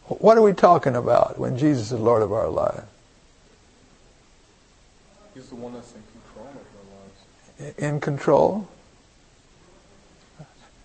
[0.06, 2.84] What are we talking about when Jesus is Lord of our life?
[5.34, 7.20] He's the one that's in control of our lives.
[7.78, 8.68] In control?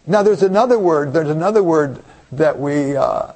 [0.05, 3.33] Now there's another word, there's another word that we, uh,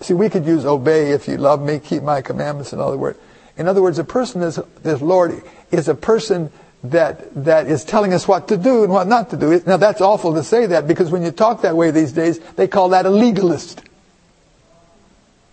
[0.00, 3.18] see we could use obey if you love me, keep my commandments, in other words.
[3.56, 6.50] In other words, a person is, is Lord is a person
[6.82, 9.62] that that is telling us what to do and what not to do.
[9.66, 12.66] Now that's awful to say that because when you talk that way these days, they
[12.66, 13.82] call that a legalist.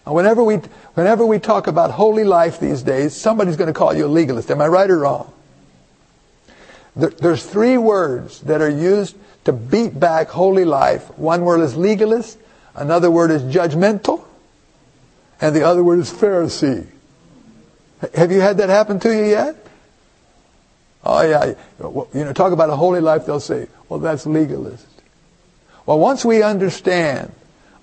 [0.06, 0.56] Whenever we,
[0.94, 4.50] whenever we talk about holy life these days, somebody's going to call you a legalist.
[4.50, 5.34] Am I right or wrong?
[6.98, 11.18] There's three words that are used to beat back holy life.
[11.18, 12.38] One word is legalist,
[12.76, 14.24] another word is judgmental,
[15.40, 16.88] and the other word is Pharisee.
[18.14, 19.56] Have you had that happen to you yet?
[21.04, 24.86] Oh yeah, you know, talk about a holy life, they'll say, well, that's legalist.
[25.86, 27.32] Well, once we understand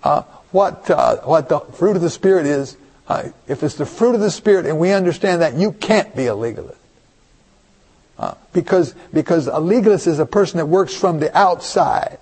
[0.02, 2.76] uh, what uh, what the fruit of the spirit is,
[3.08, 6.26] uh, if it's the fruit of the spirit, and we understand that, you can't be
[6.26, 6.78] a legalist.
[8.18, 12.18] Uh, because because a legalist is a person that works from the outside.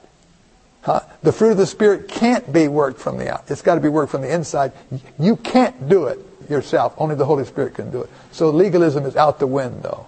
[1.22, 3.44] the fruit of the spirit can't be worked from the out.
[3.48, 4.72] It's got to be worked from the inside.
[5.18, 6.94] You can't do it yourself.
[6.98, 8.10] Only the Holy Spirit can do it.
[8.32, 10.06] So legalism is out the window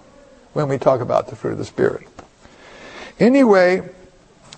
[0.53, 2.07] when we talk about the fruit of the spirit.
[3.19, 3.87] Anyway,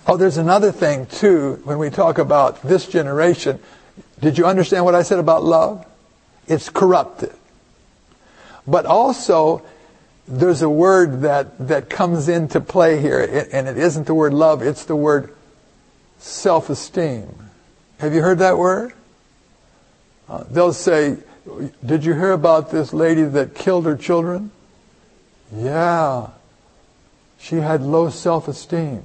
[0.08, 3.60] Oh, there's another thing too when we talk about this generation.
[4.20, 5.84] Did you understand what I said about love?
[6.46, 7.34] It's corrupted.
[8.66, 9.62] But also,
[10.28, 14.62] there's a word that, that comes into play here, and it isn't the word love,
[14.62, 15.34] it's the word
[16.18, 17.34] self-esteem.
[17.98, 18.92] Have you heard that word?
[20.28, 21.16] Uh, they'll say,
[21.84, 24.50] did you hear about this lady that killed her children?
[25.54, 26.28] Yeah.
[27.38, 29.02] She had low self-esteem.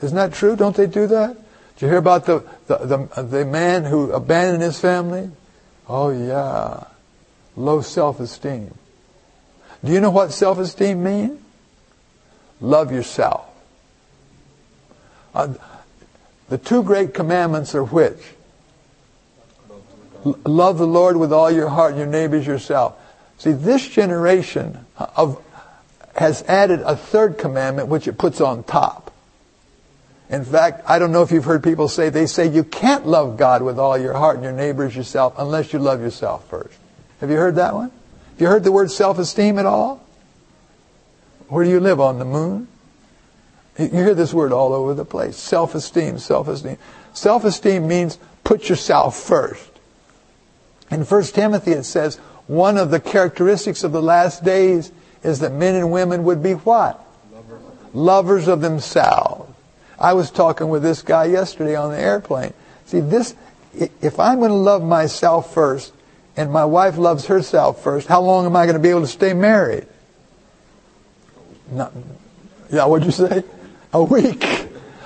[0.00, 0.54] Isn't that true?
[0.54, 1.36] Don't they do that?
[1.74, 5.30] Did you hear about the, the, the, the man who abandoned his family?
[5.88, 6.84] Oh yeah.
[7.56, 8.72] Low self-esteem.
[9.86, 11.40] Do you know what self-esteem means?
[12.60, 13.46] Love yourself.
[15.34, 15.54] Uh,
[16.48, 18.18] the two great commandments are which?
[20.44, 22.96] love the Lord with all your heart and your neighbors yourself.
[23.38, 25.42] See, this generation of,
[26.16, 29.12] has added a third commandment which it puts on top.
[30.28, 33.36] In fact, I don't know if you've heard people say, they say you can't love
[33.36, 36.76] God with all your heart and your neighbor as yourself unless you love yourself first.
[37.20, 37.92] Have you heard that one?
[38.36, 40.06] Have you heard the word self-esteem at all?
[41.48, 42.00] Where do you live?
[42.00, 42.68] On the moon?
[43.78, 45.38] You hear this word all over the place.
[45.38, 46.76] Self-esteem, self-esteem.
[47.14, 49.70] Self-esteem means put yourself first.
[50.90, 52.16] In 1 Timothy it says,
[52.46, 56.52] one of the characteristics of the last days is that men and women would be
[56.52, 57.02] what?
[57.32, 57.62] Lovers,
[57.94, 59.50] Lovers of themselves.
[59.98, 62.52] I was talking with this guy yesterday on the airplane.
[62.84, 63.34] See, this,
[63.72, 65.94] if I'm going to love myself first,
[66.36, 69.06] and my wife loves herself first, how long am I going to be able to
[69.06, 69.86] stay married?
[71.70, 71.92] Not,
[72.70, 73.42] yeah, what'd you say?
[73.92, 74.44] A week.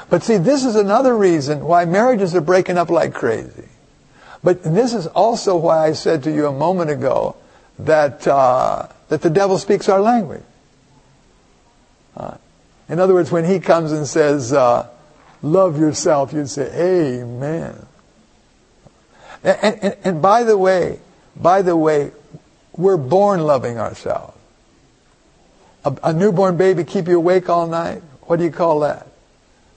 [0.09, 3.69] But see, this is another reason why marriages are breaking up like crazy.
[4.43, 7.37] But this is also why I said to you a moment ago
[7.79, 10.43] that uh, that the devil speaks our language.
[12.17, 12.37] Uh,
[12.89, 14.89] in other words, when he comes and says, uh,
[15.43, 17.87] "Love yourself," you'd say, "Amen."
[19.45, 21.01] And, and, and by the way,
[21.37, 22.13] by the way,
[22.77, 24.37] we're born loving ourselves.
[25.85, 28.03] A, a newborn baby keep you awake all night.
[28.23, 29.07] What do you call that?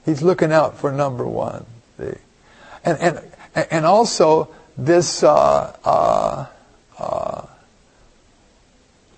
[0.05, 1.65] He's looking out for number one.
[1.97, 2.13] See?
[2.83, 6.45] And, and, and also this, uh, uh,
[6.99, 7.45] uh,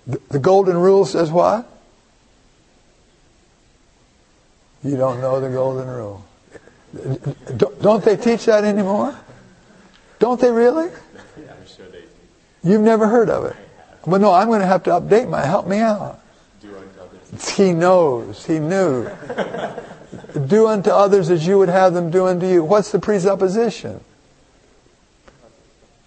[0.05, 1.67] the, the golden rule says what?
[4.83, 6.23] You don't know the golden rule.
[7.57, 9.17] Don't they teach that anymore?
[10.19, 10.91] Don't they really?
[12.65, 13.55] You've never heard of it.
[14.05, 15.45] Well, no, I'm going to have to update my.
[15.45, 16.19] Help me out.
[17.55, 18.45] He knows.
[18.45, 19.09] He knew.
[20.47, 22.63] do unto others as you would have them do unto you.
[22.63, 24.01] What's the presupposition?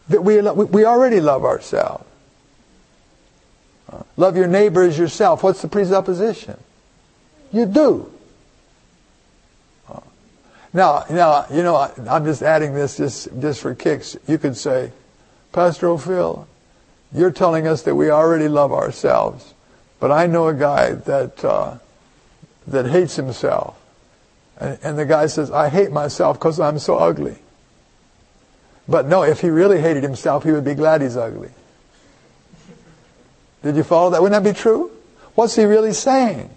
[0.08, 2.04] That we, we already love ourselves.
[3.90, 5.42] Uh, love your neighbor as yourself.
[5.42, 6.58] What's the presupposition?
[7.52, 8.12] You do.
[9.88, 10.00] Uh,
[10.72, 11.76] now, now, you know,
[12.08, 14.16] I'm just adding this just, just for kicks.
[14.26, 14.92] You could say,
[15.52, 16.46] Pastor O'Ffill,
[17.12, 19.54] you're telling us that we already love ourselves,
[19.98, 21.78] but I know a guy that uh,
[22.66, 23.80] that hates himself,
[24.58, 27.38] and, and the guy says, "I hate myself because I'm so ugly."
[28.88, 31.50] But no, if he really hated himself, he would be glad he's ugly.
[33.62, 34.22] Did you follow that?
[34.22, 34.90] Wouldn't that be true?
[35.34, 36.48] What's he really saying?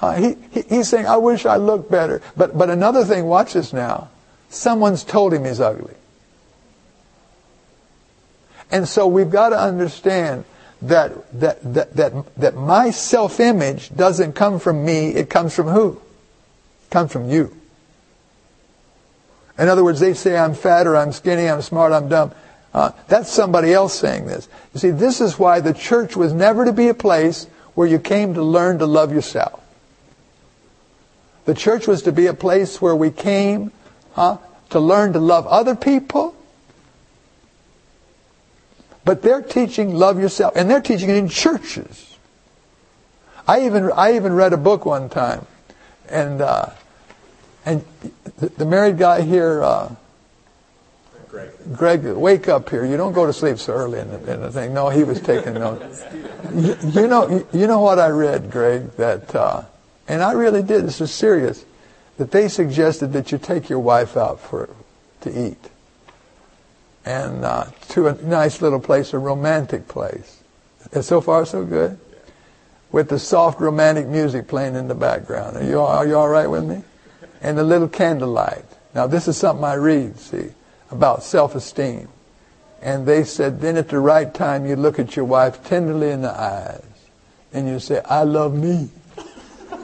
[0.00, 2.22] Uh, he, he, he's saying, I wish I looked better.
[2.36, 4.08] But, but another thing, watch this now.
[4.48, 5.94] Someone's told him he's ugly.
[8.70, 10.44] And so we've got to understand
[10.82, 16.00] that, that, that, that, that my self-image doesn't come from me, it comes from who?
[16.84, 17.54] It comes from you.
[19.58, 22.32] In other words, they say I'm fat or I'm skinny, I'm smart, I'm dumb.
[22.72, 24.48] Uh, that's somebody else saying this.
[24.72, 27.98] You see, this is why the church was never to be a place where you
[27.98, 29.60] came to learn to love yourself.
[31.44, 33.72] The church was to be a place where we came
[34.12, 34.38] huh,
[34.70, 36.34] to learn to love other people
[39.10, 42.16] but they're teaching love yourself, and they're teaching it in churches.
[43.48, 45.46] I even I even read a book one time,
[46.08, 46.66] and uh,
[47.66, 47.84] and
[48.38, 49.92] the, the, married guy here, uh,
[51.28, 51.50] Greg.
[51.74, 52.84] Greg, wake up here!
[52.84, 54.72] You don't go to sleep so early in the, in the thing.
[54.74, 56.04] No, he was taking notes.
[56.54, 58.92] you, you, know, you, you, know what I read, Greg?
[58.92, 59.64] That uh,
[60.06, 60.84] and I really did.
[60.84, 61.64] This is serious.
[62.18, 64.68] That they suggested that you take your wife out for
[65.22, 65.69] to eat
[67.04, 70.42] and uh, to a nice little place, a romantic place.
[70.92, 71.98] And so far, so good.
[72.92, 75.56] With the soft romantic music playing in the background.
[75.56, 76.82] Are you, are you all right with me?
[77.40, 78.64] And the little candlelight.
[78.94, 80.50] Now, this is something I read, see,
[80.90, 82.08] about self-esteem.
[82.82, 86.22] And they said, then at the right time, you look at your wife tenderly in
[86.22, 86.82] the eyes,
[87.52, 88.88] and you say, I love me.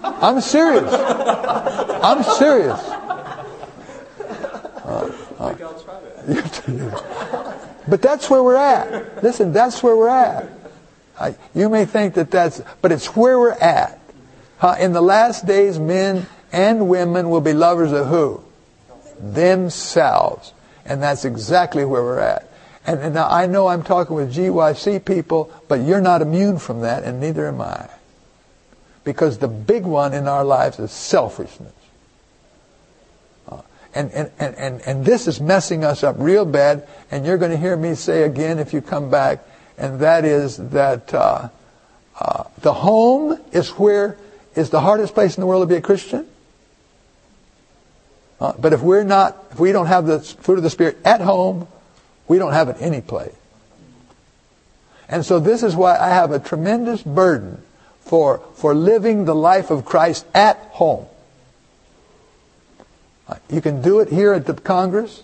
[0.03, 0.93] I'm serious.
[0.93, 2.81] I'm serious.
[4.83, 5.76] Uh, uh,
[7.89, 9.23] but that's where we're at.
[9.23, 10.49] Listen, that's where we're at.
[11.55, 13.99] You may think that that's, but it's where we're at.
[14.79, 18.43] In the last days, men and women will be lovers of who?
[19.21, 20.53] Themselves.
[20.85, 22.51] And that's exactly where we're at.
[22.87, 26.83] And, and now I know I'm talking with GYC people, but you're not immune from
[26.83, 27.89] that, and neither am I.
[29.05, 31.73] Because the big one in our lives is selfishness.
[33.97, 36.87] And, and, and, and, this is messing us up real bad.
[37.11, 39.43] And you're going to hear me say again if you come back,
[39.79, 41.49] and that is that uh,
[42.21, 44.19] uh, the home is where
[44.55, 46.27] is the hardest place in the world to be a Christian.
[48.39, 51.23] Uh, but if we're not, if we don't have the fruit of the Spirit at
[51.23, 51.67] home,
[52.29, 53.35] we don't have it any place.
[55.09, 57.63] And so this is why I have a tremendous burden
[58.01, 61.07] for, for living the life of Christ at home.
[63.51, 65.23] You can do it here at the Congress,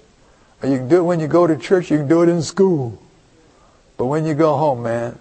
[0.63, 2.43] or you can do it when you go to church, you can do it in
[2.43, 3.01] school.
[3.97, 5.19] But when you go home, man,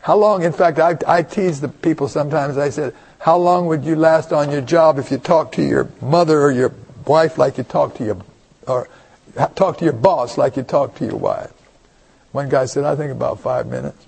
[0.00, 3.84] how long, in fact, I, I tease the people sometimes, I said, how long would
[3.84, 6.72] you last on your job if you talk to your mother or your
[7.06, 8.18] wife like you talk to your,
[8.68, 8.88] or
[9.56, 11.52] talk to your boss like you talk to your wife?
[12.32, 14.06] One guy said, I think about five minutes.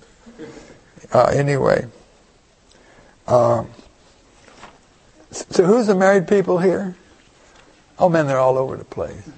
[1.11, 1.85] Uh, anyway.
[3.27, 3.65] Uh,
[5.31, 6.95] so who's the married people here?
[7.99, 9.29] Oh man, they're all over the place.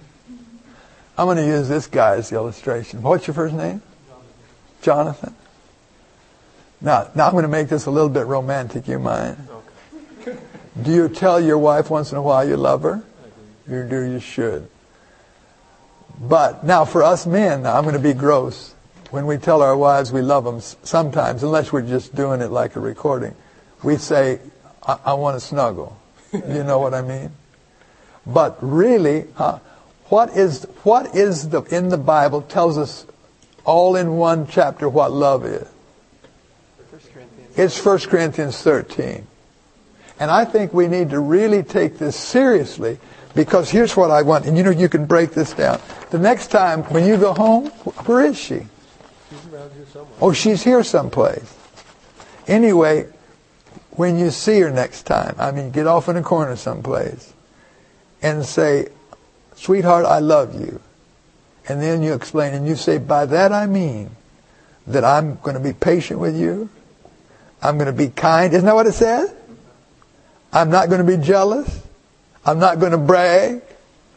[1.18, 3.02] I'm going to use this guy as the illustration.
[3.02, 3.82] What's your first name?
[4.82, 5.36] Jonathan.
[6.80, 8.88] Now, now I'm going to make this a little bit romantic.
[8.88, 9.48] You mind?
[10.22, 10.38] Okay.
[10.82, 13.04] Do you tell your wife once in a while you love her?
[13.68, 14.02] You do.
[14.02, 14.68] You should.
[16.20, 18.74] But now, for us men, I'm going to be gross.
[19.12, 22.76] When we tell our wives we love them, sometimes, unless we're just doing it like
[22.76, 23.36] a recording,
[23.84, 24.40] we say,
[24.82, 26.00] "I, I want to snuggle."
[26.34, 27.32] you know what I mean?
[28.26, 29.60] But really, huh,
[30.06, 33.06] what is what is the in the Bible tells us
[33.66, 35.68] all in one chapter what love is?
[37.56, 39.28] It's 1 Corinthians 13.
[40.20, 43.00] And I think we need to really take this seriously
[43.34, 44.46] because here's what I want.
[44.46, 45.82] And you know, you can break this down.
[46.12, 47.68] The next time when you go home,
[48.06, 48.62] where is she?
[49.30, 50.18] She's around here somewhere.
[50.22, 51.58] Oh, she's here someplace.
[52.48, 53.08] Anyway,
[53.92, 57.34] when you see her next time, I mean, get off in a corner someplace
[58.22, 58.90] and say,
[59.56, 60.80] sweetheart, I love you.
[61.68, 64.12] And then you explain and you say, by that I mean
[64.88, 66.70] that I'm going to be patient with you.
[67.62, 68.54] I'm going to be kind.
[68.54, 69.34] Isn't that what it says?
[70.52, 71.82] I'm not going to be jealous.
[72.46, 73.62] I'm not going to brag.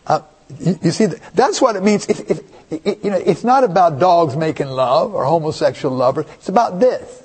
[0.06, 0.22] Uh,
[0.58, 2.06] you, you, see, that's what it means.
[2.08, 2.40] If, if,
[2.70, 6.26] if, you know, it's not about dogs making love or homosexual lovers.
[6.34, 7.22] It's about this.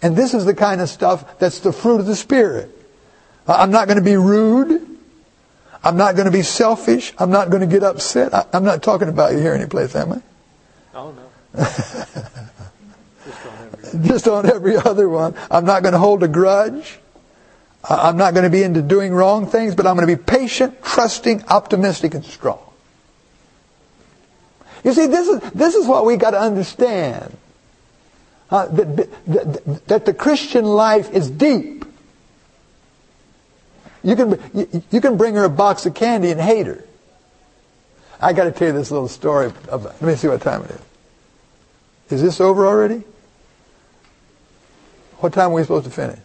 [0.00, 2.70] And this is the kind of stuff that's the fruit of the Spirit.
[3.46, 4.91] Uh, I'm not going to be rude.
[5.84, 7.12] I'm not going to be selfish.
[7.18, 8.32] I'm not going to get upset.
[8.32, 10.22] I, am not talking about you here anyplace, am I?
[10.94, 11.64] Oh, no.
[14.02, 15.34] just on every other one.
[15.50, 16.98] I'm not going to hold a grudge.
[17.88, 20.84] I'm not going to be into doing wrong things, but I'm going to be patient,
[20.84, 22.60] trusting, optimistic, and strong.
[24.84, 27.36] You see, this is, this is what we got to understand.
[28.50, 31.81] Uh, that, that, that the Christian life is deep.
[34.02, 36.84] You can, you, can bring her a box of candy and hate her.
[38.20, 39.52] I got to tell you this little story.
[39.68, 40.80] Of, let me see what time it is.
[42.10, 43.04] Is this over already?
[45.18, 46.18] What time are we supposed to finish?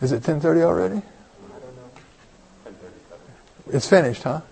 [0.00, 0.96] Is it 10.30 already?
[0.96, 3.72] I don't know.
[3.72, 4.42] It's finished, huh?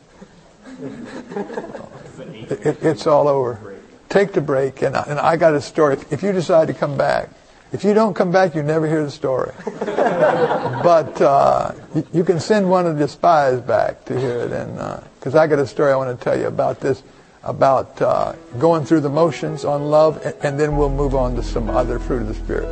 [2.50, 3.78] it, it, it's all over.
[4.08, 5.98] Take the break, and, and I got a story.
[6.10, 7.30] If you decide to come back,
[7.74, 9.52] if you don't come back, you never hear the story.
[9.66, 11.72] but uh,
[12.12, 14.76] you, can send one of the spies back to hear it, and
[15.18, 17.02] because uh, I got a story I want to tell you about this
[17.42, 21.68] about uh, going through the motions on love, and then we'll move on to some
[21.68, 22.68] other fruit of the Spirit.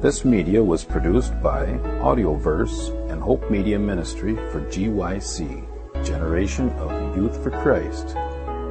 [0.00, 1.66] This media was produced by
[2.06, 5.66] Audioverse and Hope Media Ministry for GYC,
[6.06, 8.14] Generation of Youth for Christ.